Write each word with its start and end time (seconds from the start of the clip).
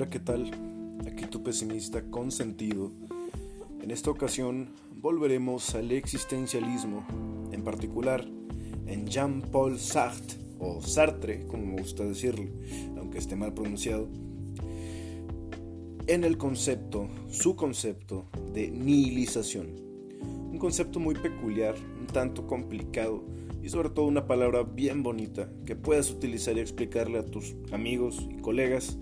Hola, 0.00 0.08
¿qué 0.08 0.18
tal? 0.18 0.50
Aquí 1.06 1.26
tu 1.26 1.42
pesimista 1.42 2.00
con 2.00 2.30
sentido. 2.30 2.90
En 3.82 3.90
esta 3.90 4.10
ocasión 4.10 4.70
volveremos 4.96 5.74
al 5.74 5.92
existencialismo, 5.92 7.04
en 7.52 7.62
particular 7.62 8.26
en 8.86 9.06
Jean-Paul 9.06 9.78
Sartre, 9.78 10.38
o 10.58 10.80
Sartre, 10.80 11.46
como 11.46 11.66
me 11.66 11.82
gusta 11.82 12.02
decirlo, 12.04 12.46
aunque 12.96 13.18
esté 13.18 13.36
mal 13.36 13.52
pronunciado, 13.52 14.08
en 16.06 16.24
el 16.24 16.38
concepto, 16.38 17.06
su 17.28 17.54
concepto 17.54 18.24
de 18.54 18.70
nihilización. 18.70 19.66
Un 20.22 20.56
concepto 20.58 20.98
muy 20.98 21.14
peculiar, 21.14 21.74
un 22.00 22.06
tanto 22.06 22.46
complicado 22.46 23.22
y 23.62 23.68
sobre 23.68 23.90
todo 23.90 24.06
una 24.06 24.26
palabra 24.26 24.62
bien 24.62 25.02
bonita 25.02 25.52
que 25.66 25.76
puedas 25.76 26.10
utilizar 26.10 26.56
y 26.56 26.60
explicarle 26.60 27.18
a 27.18 27.26
tus 27.26 27.54
amigos 27.70 28.26
y 28.30 28.40
colegas 28.40 28.96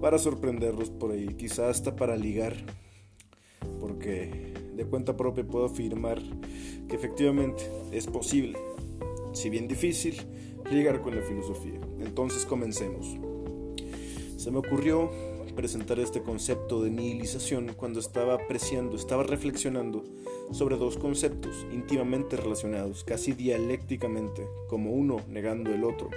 para 0.00 0.18
sorprenderlos 0.18 0.90
por 0.90 1.12
ahí, 1.12 1.28
quizás 1.34 1.70
hasta 1.70 1.96
para 1.96 2.16
ligar, 2.16 2.54
porque 3.80 4.54
de 4.74 4.84
cuenta 4.84 5.16
propia 5.16 5.46
puedo 5.46 5.66
afirmar 5.66 6.20
que 6.88 6.96
efectivamente 6.96 7.68
es 7.92 8.06
posible, 8.06 8.58
si 9.32 9.50
bien 9.50 9.68
difícil, 9.68 10.16
ligar 10.70 11.00
con 11.02 11.16
la 11.16 11.22
filosofía. 11.22 11.80
Entonces 12.00 12.44
comencemos. 12.44 13.16
Se 14.36 14.50
me 14.50 14.58
ocurrió 14.58 15.10
presentar 15.58 15.98
este 15.98 16.22
concepto 16.22 16.80
de 16.84 16.90
nihilización 16.90 17.72
cuando 17.76 17.98
estaba 17.98 18.34
apreciando, 18.34 18.94
estaba 18.96 19.24
reflexionando 19.24 20.04
sobre 20.52 20.76
dos 20.76 20.96
conceptos 20.96 21.66
íntimamente 21.72 22.36
relacionados, 22.36 23.02
casi 23.02 23.32
dialécticamente, 23.32 24.46
como 24.68 24.92
uno 24.92 25.20
negando 25.28 25.74
el 25.74 25.82
otro, 25.82 26.10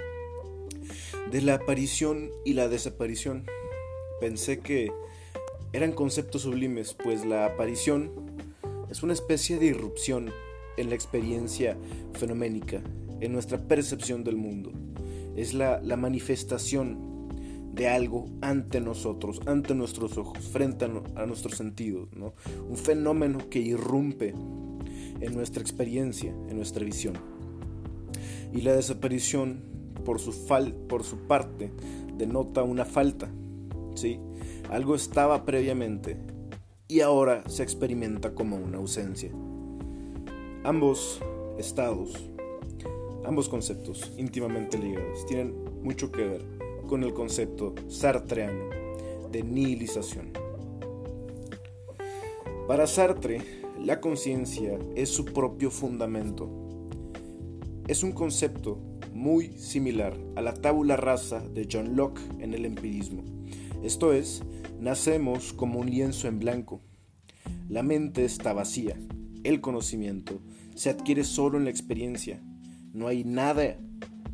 de 1.32 1.42
la 1.42 1.54
aparición 1.54 2.30
y 2.44 2.52
la 2.52 2.68
desaparición. 2.68 3.44
Pensé 4.22 4.60
que 4.60 4.92
eran 5.72 5.90
conceptos 5.90 6.42
sublimes, 6.42 6.94
pues 6.94 7.26
la 7.26 7.44
aparición 7.44 8.12
es 8.88 9.02
una 9.02 9.14
especie 9.14 9.58
de 9.58 9.66
irrupción 9.66 10.30
en 10.76 10.90
la 10.90 10.94
experiencia 10.94 11.76
fenoménica, 12.12 12.80
en 13.20 13.32
nuestra 13.32 13.58
percepción 13.58 14.22
del 14.22 14.36
mundo. 14.36 14.70
Es 15.34 15.54
la, 15.54 15.80
manifestación 15.96 17.26
de 17.74 17.88
algo 17.88 18.26
ante 18.42 18.80
nosotros, 18.80 19.40
ante 19.46 19.74
nuestros 19.74 20.16
ojos, 20.16 20.38
frente 20.38 20.84
a, 20.84 21.26
nuestros 21.26 21.56
sentidos. 21.56 22.08
Un 22.14 22.76
fenómeno 22.76 23.50
que 23.50 23.58
irrumpe 23.58 24.36
en 25.20 25.34
nuestra 25.34 25.60
experiencia, 25.60 26.30
en 26.48 26.56
nuestra 26.56 26.84
visión. 26.84 27.14
Y 28.54 28.60
la 28.60 28.72
desaparición, 28.76 29.64
por 30.04 30.20
su, 30.20 30.32
por 30.86 31.02
su 31.02 31.26
parte, 31.26 31.72
denota 32.16 32.62
una 32.62 32.84
falta, 32.84 33.28
Algo 34.70 34.94
estaba 34.94 35.44
previamente 35.44 36.16
y 36.88 37.00
ahora 37.00 37.44
se 37.48 37.62
experimenta 37.62 38.34
como 38.34 38.56
una 38.56 38.78
ausencia. 38.78 39.30
Ambos 40.64 41.20
estados, 41.58 42.30
ambos 43.24 43.48
conceptos 43.48 44.12
íntimamente 44.16 44.78
ligados, 44.78 45.24
tienen 45.26 45.54
mucho 45.82 46.10
que 46.10 46.22
ver 46.22 46.42
con 46.88 47.02
el 47.02 47.14
concepto 47.14 47.74
sartreano 47.88 48.68
de 49.30 49.42
nihilización. 49.42 50.32
Para 52.68 52.86
Sartre, 52.86 53.40
la 53.84 54.00
conciencia 54.00 54.78
es 54.94 55.08
su 55.08 55.24
propio 55.24 55.70
fundamento. 55.70 56.48
Es 57.88 58.02
un 58.02 58.12
concepto 58.12 58.78
muy 59.12 59.58
similar 59.58 60.16
a 60.36 60.42
la 60.42 60.54
tabula 60.54 60.96
rasa 60.96 61.40
de 61.40 61.66
John 61.70 61.96
Locke 61.96 62.20
en 62.38 62.54
el 62.54 62.64
empirismo. 62.64 63.24
Esto 63.82 64.12
es, 64.12 64.42
nacemos 64.80 65.52
como 65.52 65.80
un 65.80 65.90
lienzo 65.90 66.28
en 66.28 66.38
blanco. 66.38 66.80
La 67.68 67.82
mente 67.82 68.24
está 68.24 68.52
vacía. 68.52 68.96
El 69.42 69.60
conocimiento 69.60 70.40
se 70.76 70.90
adquiere 70.90 71.24
solo 71.24 71.58
en 71.58 71.64
la 71.64 71.70
experiencia. 71.70 72.40
No 72.92 73.08
hay 73.08 73.24
nada 73.24 73.76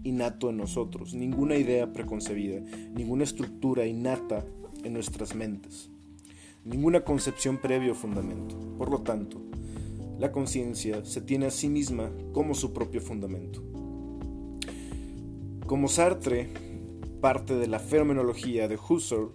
innato 0.04 0.50
en 0.50 0.58
nosotros, 0.58 1.14
ninguna 1.14 1.56
idea 1.56 1.92
preconcebida, 1.92 2.60
ninguna 2.94 3.25
estructura 3.25 3.87
innata 3.87 4.44
en 4.84 4.92
nuestras 4.92 5.34
mentes, 5.34 5.91
ninguna 6.64 7.04
concepción 7.04 7.58
previo 7.58 7.94
fundamento. 7.94 8.56
Por 8.76 8.91
lo 8.91 9.00
tanto, 9.00 9.41
la 10.19 10.31
conciencia 10.31 11.04
se 11.04 11.20
tiene 11.20 11.47
a 11.47 11.50
sí 11.50 11.69
misma 11.69 12.10
como 12.32 12.54
su 12.54 12.72
propio 12.72 13.00
fundamento. 13.00 13.62
Como 15.66 15.88
Sartre, 15.88 16.48
parte 17.21 17.55
de 17.55 17.67
la 17.67 17.79
fenomenología 17.79 18.69
de 18.69 18.77
Husserl, 18.77 19.33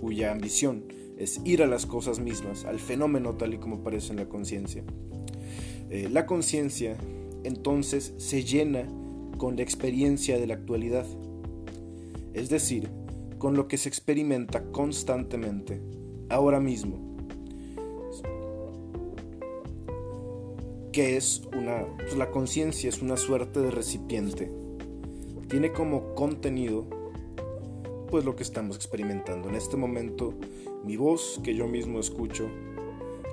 cuya 0.00 0.32
ambición 0.32 0.84
es 1.16 1.40
ir 1.44 1.62
a 1.62 1.66
las 1.66 1.86
cosas 1.86 2.18
mismas, 2.18 2.64
al 2.64 2.80
fenómeno 2.80 3.34
tal 3.34 3.54
y 3.54 3.58
como 3.58 3.76
aparece 3.76 4.12
en 4.12 4.16
la 4.16 4.28
conciencia. 4.28 4.82
Eh, 5.90 6.08
la 6.10 6.24
conciencia 6.26 6.96
entonces 7.44 8.14
se 8.16 8.44
llena 8.44 8.88
con 9.36 9.56
la 9.56 9.62
experiencia 9.62 10.38
de 10.38 10.46
la 10.46 10.54
actualidad, 10.54 11.06
es 12.32 12.48
decir, 12.48 12.88
con 13.38 13.56
lo 13.56 13.68
que 13.68 13.76
se 13.76 13.88
experimenta 13.88 14.70
constantemente, 14.70 15.80
ahora 16.28 16.60
mismo, 16.60 17.10
que 20.92 21.16
es 21.16 21.42
una, 21.56 21.86
pues, 21.96 22.16
la 22.16 22.30
conciencia 22.30 22.88
es 22.88 23.02
una 23.02 23.16
suerte 23.16 23.60
de 23.60 23.70
recipiente, 23.70 24.50
tiene 25.48 25.72
como 25.72 26.14
contenido 26.14 26.99
pues 28.10 28.24
lo 28.24 28.36
que 28.36 28.42
estamos 28.42 28.76
experimentando. 28.76 29.48
En 29.48 29.54
este 29.54 29.76
momento, 29.76 30.34
mi 30.84 30.96
voz 30.96 31.40
que 31.42 31.54
yo 31.54 31.66
mismo 31.66 32.00
escucho, 32.00 32.48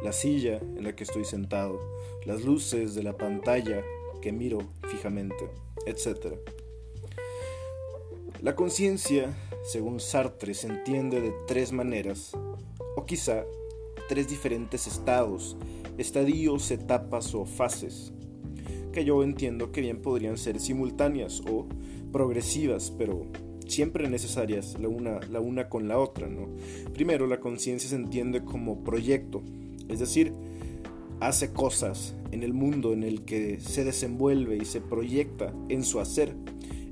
la 0.03 0.13
silla 0.13 0.57
en 0.57 0.83
la 0.83 0.95
que 0.95 1.03
estoy 1.03 1.25
sentado, 1.25 1.79
las 2.25 2.43
luces 2.43 2.93
de 2.95 3.03
la 3.03 3.17
pantalla 3.17 3.83
que 4.21 4.31
miro 4.31 4.59
fijamente 4.87 5.49
etc. 5.87 6.35
La 8.41 8.55
conciencia, 8.55 9.35
según 9.63 9.99
Sartre, 9.99 10.53
se 10.53 10.67
entiende 10.67 11.21
de 11.21 11.33
tres 11.47 11.71
maneras, 11.71 12.33
o 12.95 13.05
quizá 13.05 13.45
tres 14.09 14.27
diferentes 14.27 14.85
estados, 14.85 15.57
estadios, 15.97 16.69
etapas 16.71 17.33
o 17.33 17.45
fases, 17.45 18.13
que 18.91 19.05
yo 19.05 19.23
entiendo 19.23 19.71
que 19.71 19.81
bien 19.81 20.01
podrían 20.01 20.37
ser 20.37 20.59
simultáneas 20.59 21.41
o 21.49 21.67
progresivas, 22.11 22.91
pero 22.91 23.25
siempre 23.67 24.09
necesarias 24.09 24.77
la 24.79 24.87
una, 24.87 25.19
la 25.29 25.39
una 25.39 25.69
con 25.69 25.87
la 25.87 25.99
otra. 25.99 26.27
¿no? 26.27 26.49
Primero, 26.93 27.27
la 27.27 27.39
conciencia 27.39 27.89
se 27.89 27.95
entiende 27.95 28.43
como 28.43 28.83
proyecto, 28.83 29.41
es 29.87 29.99
decir, 29.99 30.33
hace 31.19 31.51
cosas 31.51 32.15
en 32.31 32.43
el 32.43 32.53
mundo 32.53 32.93
en 32.93 33.03
el 33.03 33.25
que 33.25 33.59
se 33.59 33.83
desenvuelve 33.83 34.57
y 34.57 34.65
se 34.65 34.81
proyecta 34.81 35.53
en 35.69 35.83
su 35.83 35.99
hacer, 35.99 36.35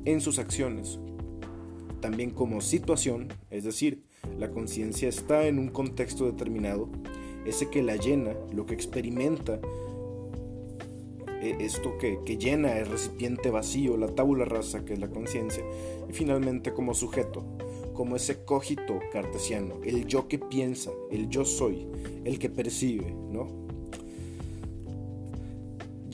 en 0.05 0.21
sus 0.21 0.39
acciones. 0.39 0.99
También 1.99 2.31
como 2.31 2.61
situación, 2.61 3.29
es 3.49 3.63
decir, 3.63 4.03
la 4.39 4.51
conciencia 4.51 5.09
está 5.09 5.47
en 5.47 5.59
un 5.59 5.69
contexto 5.69 6.25
determinado, 6.25 6.89
ese 7.45 7.69
que 7.69 7.83
la 7.83 7.95
llena, 7.95 8.33
lo 8.53 8.65
que 8.65 8.73
experimenta, 8.73 9.59
esto 11.51 11.97
que, 11.97 12.19
que 12.25 12.37
llena 12.37 12.77
el 12.77 12.87
recipiente 12.87 13.49
vacío, 13.49 13.97
la 13.97 14.07
tabula 14.07 14.45
rasa 14.45 14.85
que 14.85 14.93
es 14.93 14.99
la 14.99 15.09
conciencia, 15.09 15.63
y 16.09 16.13
finalmente 16.13 16.73
como 16.73 16.93
sujeto, 16.93 17.43
como 17.93 18.15
ese 18.15 18.43
cogito 18.43 18.99
cartesiano, 19.11 19.75
el 19.83 20.05
yo 20.05 20.27
que 20.27 20.39
piensa, 20.39 20.91
el 21.11 21.29
yo 21.29 21.45
soy, 21.45 21.87
el 22.23 22.39
que 22.39 22.49
percibe, 22.49 23.13
¿no? 23.31 23.65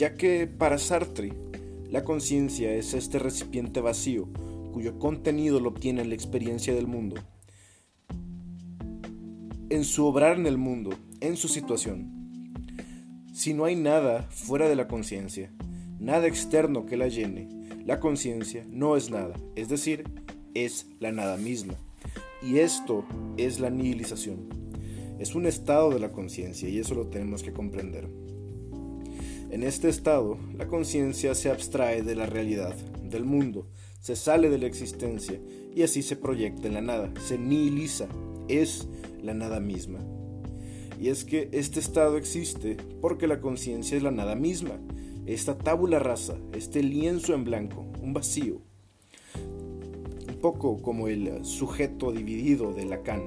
ya 0.02 0.16
que 0.16 0.48
para 0.48 0.80
Sartre 0.80 1.32
la 1.92 2.04
conciencia 2.04 2.74
es 2.74 2.96
este 2.96 3.20
recipiente 3.20 3.82
vacío 3.82 4.28
cuyo 4.74 4.98
contenido 4.98 5.60
lo 5.60 5.70
obtiene 5.70 6.02
en 6.02 6.10
la 6.10 6.16
experiencia 6.16 6.74
del 6.74 6.88
mundo, 6.88 7.18
en 9.70 9.84
su 9.84 10.04
obrar 10.08 10.40
en 10.40 10.48
el 10.48 10.58
mundo, 10.58 10.90
en 11.20 11.38
su 11.38 11.48
situación. 11.48 12.21
Si 13.32 13.54
no 13.54 13.64
hay 13.64 13.78
nada 13.78 14.24
fuera 14.24 14.68
de 14.68 14.76
la 14.76 14.90
conciencia, 14.90 15.54
nada 16.00 16.28
externo 16.28 16.86
que 16.86 16.98
la 16.98 17.08
llene, 17.08 17.48
la 17.86 18.02
conciencia 18.02 18.66
no 18.70 18.98
es 18.98 19.10
nada, 19.10 19.36
es 19.56 19.70
decir, 19.70 20.04
es 20.54 20.88
la 21.00 21.14
nada 21.14 21.38
misma. 21.38 21.76
Y 22.42 22.60
esto 22.60 23.06
es 23.38 23.62
la 23.62 23.70
nihilización. 23.70 24.50
Es 25.18 25.34
un 25.34 25.46
estado 25.46 25.92
de 25.92 26.00
la 26.00 26.12
conciencia 26.12 26.68
y 26.68 26.80
eso 26.80 26.94
lo 26.94 27.08
tenemos 27.08 27.42
que 27.42 27.54
comprender. 27.54 28.10
En 29.50 29.64
este 29.64 29.88
estado, 29.88 30.38
la 30.58 30.68
conciencia 30.68 31.34
se 31.34 31.50
abstrae 31.50 32.04
de 32.04 32.16
la 32.16 32.26
realidad, 32.26 32.76
del 33.02 33.24
mundo, 33.24 33.70
se 34.02 34.18
sale 34.18 34.50
de 34.50 34.58
la 34.58 34.68
existencia 34.68 35.40
y 35.74 35.84
así 35.84 36.02
se 36.02 36.18
proyecta 36.18 36.68
en 36.68 36.74
la 36.74 36.82
nada, 36.82 37.14
se 37.26 37.38
nihiliza, 37.38 38.08
es 38.50 38.90
la 39.22 39.34
nada 39.34 39.62
misma. 39.62 40.00
Y 41.02 41.10
es 41.10 41.26
que 41.26 41.50
este 41.52 41.80
estado 41.80 42.16
existe 42.16 42.78
porque 43.02 43.26
la 43.26 43.42
conciencia 43.42 43.98
es 43.98 44.04
la 44.04 44.12
nada 44.12 44.36
misma, 44.36 44.80
esta 45.26 45.58
tábula 45.58 45.98
rasa, 45.98 46.38
este 46.54 46.84
lienzo 46.84 47.34
en 47.34 47.44
blanco, 47.44 47.88
un 48.04 48.14
vacío. 48.14 48.62
Un 50.30 50.40
poco 50.40 50.80
como 50.80 51.08
el 51.08 51.44
sujeto 51.44 52.12
dividido 52.12 52.72
de 52.72 52.86
Lacan 52.86 53.24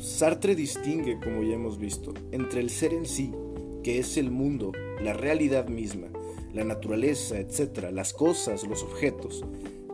Sartre 0.00 0.56
distingue, 0.56 1.20
como 1.20 1.44
ya 1.44 1.54
hemos 1.54 1.78
visto, 1.78 2.12
entre 2.32 2.60
el 2.60 2.68
ser 2.68 2.92
en 2.92 3.06
sí, 3.06 3.32
que 3.84 4.00
es 4.00 4.16
el 4.16 4.32
mundo, 4.32 4.72
la 5.00 5.12
realidad 5.12 5.68
misma, 5.68 6.08
la 6.52 6.64
naturaleza, 6.64 7.38
etc., 7.38 7.90
las 7.92 8.12
cosas, 8.12 8.66
los 8.66 8.82
objetos, 8.82 9.44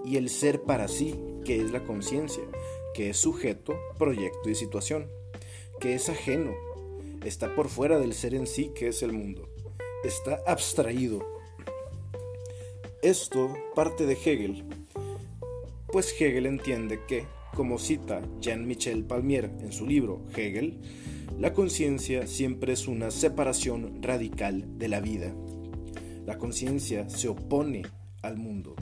y 0.06 0.16
el 0.16 0.30
ser 0.30 0.62
para 0.62 0.88
sí, 0.88 1.14
que 1.44 1.60
es 1.60 1.70
la 1.70 1.84
conciencia, 1.84 2.44
que 2.94 3.10
es 3.10 3.18
sujeto, 3.18 3.74
proyecto 3.98 4.48
y 4.48 4.54
situación, 4.54 5.06
que 5.84 5.94
es 5.94 6.08
ajeno, 6.08 6.54
está 7.26 7.54
por 7.54 7.68
fuera 7.68 7.98
del 7.98 8.14
ser 8.14 8.34
en 8.34 8.46
sí, 8.46 8.70
que 8.74 8.88
es 8.88 9.02
el 9.02 9.12
mundo, 9.12 9.50
está 10.02 10.40
abstraído. 10.46 11.22
Esto 13.02 13.52
parte 13.74 14.06
de 14.06 14.14
Hegel, 14.14 14.64
pues 15.92 16.18
Hegel 16.18 16.46
entiende 16.46 17.00
que, 17.06 17.26
como 17.54 17.78
cita 17.78 18.22
Jean-Michel 18.40 19.04
Palmier 19.04 19.50
en 19.60 19.72
su 19.72 19.86
libro 19.86 20.22
Hegel, 20.34 20.80
la 21.38 21.52
conciencia 21.52 22.26
siempre 22.26 22.72
es 22.72 22.88
una 22.88 23.10
separación 23.10 24.02
radical 24.02 24.78
de 24.78 24.88
la 24.88 25.00
vida. 25.00 25.34
La 26.24 26.38
conciencia 26.38 27.10
se 27.10 27.28
opone 27.28 27.82
al 28.22 28.38
mundo. 28.38 28.74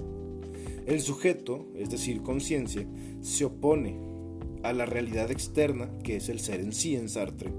El 0.87 1.01
sujeto, 1.01 1.67
es 1.75 1.91
decir, 1.91 2.23
conciencia, 2.23 2.87
se 3.23 3.45
opone 3.45 4.12
a 4.63 4.73
la 4.73 4.87
realidad 4.87 5.31
externa 5.31 5.91
que 6.03 6.17
es 6.17 6.29
el 6.29 6.41
ser 6.41 6.61
en 6.61 6.73
sí 6.73 6.97
en 6.97 7.09
Sartre. 7.09 7.51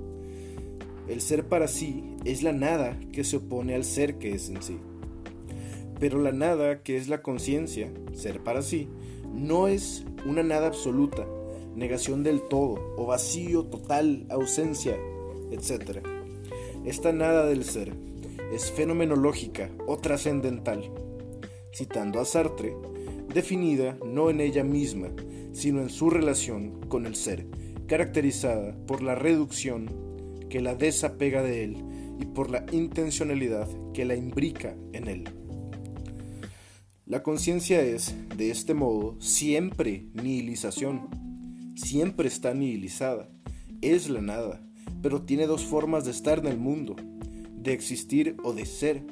El 1.07 1.21
ser 1.21 1.47
para 1.47 1.67
sí 1.67 2.03
es 2.23 2.43
la 2.43 2.53
nada 2.53 2.97
que 3.11 3.23
se 3.23 3.37
opone 3.37 3.75
al 3.75 3.83
ser 3.83 4.17
que 4.17 4.33
es 4.33 4.49
en 4.49 4.61
sí. 4.61 4.77
Pero 5.99 6.21
la 6.21 6.31
nada 6.31 6.81
que 6.81 6.97
es 6.97 7.07
la 7.07 7.21
conciencia, 7.21 7.91
ser 8.13 8.41
para 8.41 8.61
sí, 8.61 8.87
no 9.33 9.67
es 9.67 10.05
una 10.25 10.43
nada 10.43 10.67
absoluta, 10.67 11.25
negación 11.75 12.23
del 12.23 12.41
todo 12.41 12.93
o 12.97 13.05
vacío 13.05 13.65
total, 13.65 14.25
ausencia, 14.29 14.97
etc. 15.51 15.99
Esta 16.85 17.11
nada 17.11 17.45
del 17.45 17.63
ser 17.63 17.93
es 18.53 18.71
fenomenológica 18.71 19.69
o 19.87 19.97
trascendental. 19.97 20.91
Citando 21.73 22.19
a 22.19 22.25
Sartre, 22.25 22.75
definida 23.33 23.97
no 24.05 24.29
en 24.29 24.41
ella 24.41 24.63
misma, 24.63 25.09
sino 25.53 25.81
en 25.81 25.89
su 25.89 26.09
relación 26.09 26.81
con 26.89 27.05
el 27.05 27.15
ser, 27.15 27.47
caracterizada 27.87 28.75
por 28.85 29.01
la 29.01 29.15
reducción 29.15 29.89
que 30.49 30.61
la 30.61 30.75
desapega 30.75 31.41
de 31.41 31.63
él 31.63 31.77
y 32.19 32.25
por 32.25 32.49
la 32.49 32.65
intencionalidad 32.71 33.67
que 33.93 34.05
la 34.05 34.15
imbrica 34.15 34.75
en 34.91 35.07
él. 35.07 35.23
La 37.05 37.21
conciencia 37.21 37.81
es, 37.81 38.15
de 38.37 38.49
este 38.49 38.73
modo, 38.73 39.19
siempre 39.19 40.07
nihilización, 40.13 41.09
siempre 41.75 42.27
está 42.27 42.53
nihilizada, 42.53 43.29
es 43.81 44.09
la 44.09 44.21
nada, 44.21 44.65
pero 45.01 45.23
tiene 45.23 45.45
dos 45.45 45.65
formas 45.65 46.05
de 46.05 46.11
estar 46.11 46.39
en 46.39 46.47
el 46.47 46.57
mundo, 46.57 46.95
de 47.55 47.73
existir 47.73 48.37
o 48.43 48.53
de 48.53 48.65
ser. 48.65 49.03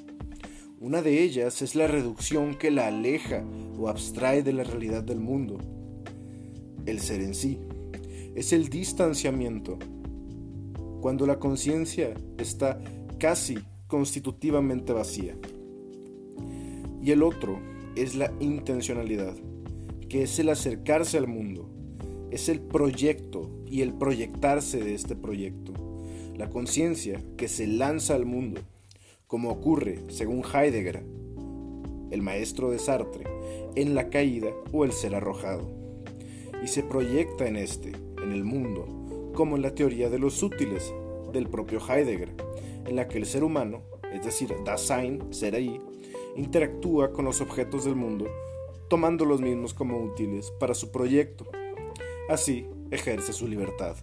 Una 0.80 1.02
de 1.02 1.22
ellas 1.22 1.62
es 1.62 1.76
la 1.76 1.88
reducción 1.88 2.56
que 2.56 2.72
la 2.72 2.88
aleja 2.88 3.44
o 3.78 3.90
abstrae 3.90 4.42
de 4.42 4.54
la 4.54 4.64
realidad 4.64 5.04
del 5.04 5.20
mundo. 5.20 5.60
El 6.86 7.00
ser 7.00 7.22
en 7.22 7.36
sí. 7.36 7.60
Es 8.36 8.54
el 8.54 8.70
distanciamiento, 8.70 9.78
cuando 11.02 11.26
la 11.26 11.40
conciencia 11.40 12.14
está 12.38 12.80
casi 13.20 13.60
constitutivamente 13.88 14.94
vacía. 14.94 15.36
Y 17.02 17.12
el 17.12 17.24
otro 17.24 17.60
es 17.96 18.16
la 18.16 18.32
intencionalidad, 18.40 19.36
que 20.08 20.24
es 20.24 20.40
el 20.40 20.50
acercarse 20.50 21.18
al 21.18 21.28
mundo, 21.28 21.70
es 22.32 22.48
el 22.48 22.62
proyecto 22.62 23.50
y 23.68 23.82
el 23.82 23.94
proyectarse 23.94 24.80
de 24.80 24.94
este 24.94 25.16
proyecto, 25.16 25.74
la 26.36 26.50
conciencia 26.50 27.22
que 27.38 27.48
se 27.48 27.68
lanza 27.68 28.16
al 28.16 28.26
mundo, 28.26 28.62
como 29.28 29.50
ocurre, 29.50 30.00
según 30.10 30.44
Heidegger, 30.44 31.04
el 32.12 32.22
maestro 32.22 32.70
de 32.72 32.80
Sartre, 32.80 33.26
en 33.76 33.96
la 33.96 34.10
caída 34.10 34.50
o 34.72 34.86
el 34.86 34.92
ser 34.92 35.16
arrojado, 35.16 35.81
y 36.62 36.68
se 36.68 36.84
proyecta 36.84 37.48
en 37.48 37.56
este, 37.56 37.92
en 38.24 38.32
el 38.32 38.44
mundo, 38.44 38.88
como 39.34 39.56
en 39.56 39.62
la 39.62 39.74
teoría 39.74 40.10
de 40.10 40.20
los 40.20 40.44
útiles 40.44 40.94
del 41.34 41.48
propio 41.48 41.80
Heidegger, 41.80 42.30
en 42.86 42.96
la 42.96 43.08
que 43.08 43.18
el 43.18 43.26
ser 43.26 43.44
humano, 43.44 43.82
es 44.14 44.26
decir, 44.26 44.54
Dasein, 44.66 45.34
ser 45.34 45.56
ahí, 45.56 45.80
interactúa 46.36 47.12
con 47.14 47.26
los 47.26 47.42
objetos 47.42 47.86
del 47.86 47.96
mundo, 47.96 48.28
tomando 48.88 49.26
los 49.26 49.42
mismos 49.42 49.74
como 49.74 49.98
útiles 50.00 50.52
para 50.60 50.74
su 50.74 50.92
proyecto. 50.92 51.46
Así 52.30 52.68
ejerce 52.92 53.34
su 53.34 53.48
libertad. 53.48 53.96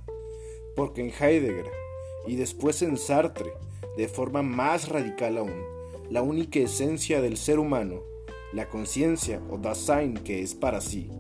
Porque 0.75 1.03
en 1.03 1.13
Heidegger 1.13 1.71
y 2.27 2.37
después 2.37 2.83
en 2.83 2.97
Sartre, 2.97 3.53
de 3.97 4.09
forma 4.09 4.43
más 4.43 4.89
radical 4.89 5.39
aún, 5.39 5.63
la 6.11 6.23
única 6.23 6.59
esencia 6.59 7.21
del 7.21 7.37
ser 7.37 7.59
humano, 7.59 8.03
la 8.53 8.69
conciencia 8.69 9.43
o 9.51 9.59
Dasein 9.59 10.15
que 10.15 10.41
es 10.41 10.55
para 10.55 10.81
sí, 10.81 11.11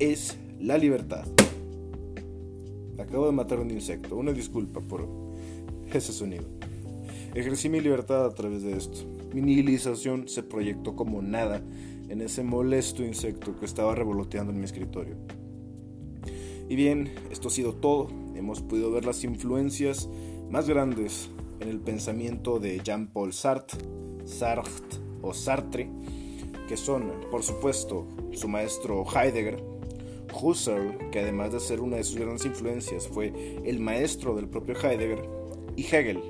es 0.00 0.38
la 0.60 0.78
libertad. 0.78 1.26
Acabo 2.98 3.26
de 3.26 3.32
matar 3.32 3.60
un 3.60 3.70
insecto, 3.70 4.16
una 4.16 4.32
disculpa 4.32 4.80
por 4.80 5.08
ese 5.92 6.12
sonido. 6.12 6.44
Ejercí 7.34 7.68
mi 7.68 7.80
libertad 7.80 8.24
a 8.24 8.34
través 8.34 8.62
de 8.62 8.76
esto. 8.76 8.98
Mi 9.34 9.42
nihilización 9.42 10.28
se 10.28 10.42
proyectó 10.42 10.94
como 10.94 11.20
nada 11.20 11.60
en 12.08 12.20
ese 12.20 12.44
molesto 12.44 13.02
insecto 13.02 13.58
que 13.58 13.66
estaba 13.66 13.94
revoloteando 13.94 14.52
en 14.52 14.58
mi 14.58 14.64
escritorio. 14.64 15.16
Y 16.68 16.76
bien, 16.76 17.10
esto 17.30 17.48
ha 17.48 17.50
sido 17.50 17.74
todo. 17.74 18.08
Hemos 18.36 18.62
podido 18.62 18.90
ver 18.90 19.04
las 19.04 19.24
influencias 19.24 20.08
más 20.50 20.68
grandes 20.68 21.28
en 21.60 21.68
el 21.68 21.80
pensamiento 21.80 22.60
de 22.60 22.80
Jean-Paul 22.82 23.32
Sartre, 23.32 23.80
Sartre 24.24 25.00
o 25.22 25.34
Sartre, 25.34 25.90
que 26.68 26.76
son, 26.76 27.10
por 27.30 27.42
supuesto, 27.42 28.06
su 28.32 28.48
maestro 28.48 29.04
Heidegger, 29.04 29.62
Husserl, 30.34 31.10
que 31.10 31.20
además 31.20 31.52
de 31.52 31.60
ser 31.60 31.80
una 31.80 31.96
de 31.96 32.04
sus 32.04 32.18
grandes 32.18 32.44
influencias 32.44 33.08
fue 33.08 33.32
el 33.64 33.78
maestro 33.78 34.34
del 34.34 34.48
propio 34.48 34.74
Heidegger, 34.74 35.28
y 35.76 35.82
Hegel, 35.82 36.20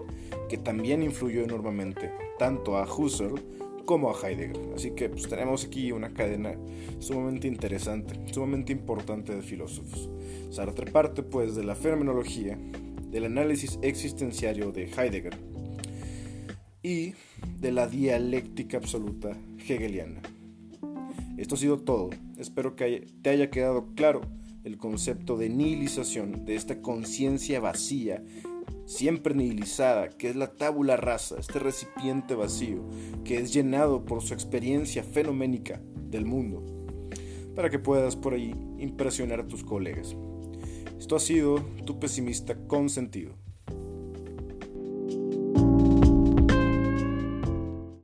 que 0.48 0.58
también 0.58 1.02
influyó 1.02 1.42
enormemente 1.42 2.12
tanto 2.38 2.76
a 2.76 2.84
Husserl 2.84 3.40
como 3.84 4.10
a 4.10 4.14
Heidegger. 4.18 4.74
Así 4.74 4.92
que 4.92 5.08
pues, 5.08 5.28
tenemos 5.28 5.64
aquí 5.64 5.92
una 5.92 6.12
cadena 6.12 6.54
sumamente 6.98 7.48
interesante, 7.48 8.14
sumamente 8.32 8.72
importante 8.72 9.34
de 9.34 9.42
filósofos. 9.42 10.08
Sartre 10.50 10.90
parte 10.90 11.22
pues 11.22 11.54
de 11.54 11.64
la 11.64 11.74
fenomenología, 11.74 12.58
del 13.10 13.24
análisis 13.24 13.78
existenciario 13.82 14.72
de 14.72 14.84
Heidegger 14.84 15.36
y 16.82 17.14
de 17.60 17.72
la 17.72 17.86
dialéctica 17.86 18.76
absoluta 18.76 19.36
hegeliana. 19.68 20.20
Esto 21.44 21.56
ha 21.56 21.58
sido 21.58 21.76
todo. 21.76 22.08
Espero 22.38 22.74
que 22.74 23.06
te 23.20 23.28
haya 23.28 23.50
quedado 23.50 23.88
claro 23.94 24.22
el 24.64 24.78
concepto 24.78 25.36
de 25.36 25.50
nihilización, 25.50 26.46
de 26.46 26.54
esta 26.54 26.80
conciencia 26.80 27.60
vacía 27.60 28.24
siempre 28.86 29.34
nihilizada, 29.34 30.08
que 30.08 30.30
es 30.30 30.36
la 30.36 30.54
tábula 30.54 30.96
rasa, 30.96 31.38
este 31.38 31.58
recipiente 31.58 32.34
vacío, 32.34 32.82
que 33.24 33.36
es 33.36 33.52
llenado 33.52 34.06
por 34.06 34.22
su 34.22 34.32
experiencia 34.32 35.02
fenoménica 35.02 35.82
del 36.08 36.24
mundo, 36.24 36.64
para 37.54 37.68
que 37.68 37.78
puedas 37.78 38.16
por 38.16 38.32
ahí 38.32 38.54
impresionar 38.78 39.40
a 39.40 39.46
tus 39.46 39.64
colegas. 39.64 40.16
Esto 40.98 41.14
ha 41.14 41.20
sido 41.20 41.56
tu 41.84 42.00
pesimista 42.00 42.56
consentido. 42.66 43.34